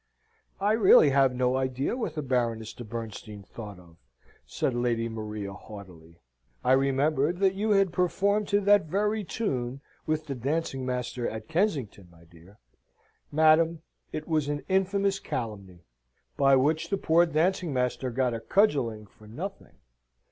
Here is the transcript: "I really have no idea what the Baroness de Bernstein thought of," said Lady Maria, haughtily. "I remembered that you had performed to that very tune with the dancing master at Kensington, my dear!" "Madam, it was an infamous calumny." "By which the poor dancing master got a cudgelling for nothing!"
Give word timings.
"I 0.59 0.71
really 0.71 1.11
have 1.11 1.35
no 1.35 1.57
idea 1.57 1.95
what 1.95 2.15
the 2.15 2.23
Baroness 2.23 2.73
de 2.73 2.83
Bernstein 2.83 3.43
thought 3.43 3.77
of," 3.77 3.97
said 4.47 4.73
Lady 4.73 5.07
Maria, 5.07 5.53
haughtily. 5.53 6.17
"I 6.63 6.71
remembered 6.71 7.37
that 7.37 7.53
you 7.53 7.69
had 7.73 7.93
performed 7.93 8.47
to 8.47 8.59
that 8.61 8.85
very 8.85 9.23
tune 9.23 9.79
with 10.07 10.25
the 10.25 10.33
dancing 10.33 10.87
master 10.87 11.29
at 11.29 11.47
Kensington, 11.47 12.07
my 12.11 12.23
dear!" 12.23 12.57
"Madam, 13.31 13.83
it 14.11 14.27
was 14.27 14.47
an 14.49 14.63
infamous 14.67 15.19
calumny." 15.19 15.85
"By 16.35 16.55
which 16.55 16.89
the 16.89 16.97
poor 16.97 17.27
dancing 17.27 17.71
master 17.71 18.09
got 18.09 18.33
a 18.33 18.39
cudgelling 18.39 19.05
for 19.05 19.27
nothing!" 19.27 19.77